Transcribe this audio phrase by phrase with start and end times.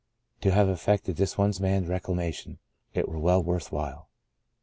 [0.41, 2.57] To have effected this one man's reclamation,
[2.95, 4.09] it were well worth while.